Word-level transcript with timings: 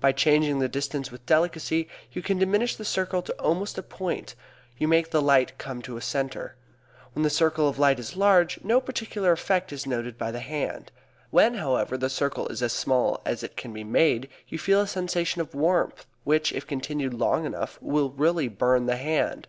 By 0.00 0.10
changing 0.12 0.58
the 0.58 0.70
distance 0.70 1.10
with 1.12 1.26
delicacy 1.26 1.86
you 2.10 2.22
can 2.22 2.38
diminish 2.38 2.74
the 2.76 2.82
circle 2.86 3.20
to 3.20 3.34
almost 3.34 3.76
a 3.76 3.82
point, 3.82 4.34
you 4.78 4.88
make 4.88 5.10
the 5.10 5.20
light 5.20 5.58
come 5.58 5.82
to 5.82 5.98
a 5.98 6.00
center. 6.00 6.54
When 7.12 7.24
the 7.24 7.28
circle 7.28 7.68
of 7.68 7.78
light 7.78 7.98
is 7.98 8.16
large, 8.16 8.58
no 8.64 8.80
particular 8.80 9.32
effect 9.32 9.74
is 9.74 9.84
noted 9.84 10.16
by 10.16 10.30
the 10.30 10.40
hand. 10.40 10.92
When, 11.28 11.56
however, 11.56 11.98
the 11.98 12.08
circle 12.08 12.48
is 12.48 12.62
as 12.62 12.72
small 12.72 13.20
as 13.26 13.42
it 13.42 13.54
can 13.58 13.74
be 13.74 13.84
made 13.84 14.30
you 14.48 14.58
feel 14.58 14.80
a 14.80 14.86
sensation 14.86 15.42
of 15.42 15.54
warmth 15.54 16.06
which, 16.24 16.52
if 16.54 16.66
continued 16.66 17.12
long 17.12 17.44
enough, 17.44 17.76
will 17.82 18.08
really 18.12 18.48
burn 18.48 18.86
the 18.86 18.96
hand. 18.96 19.46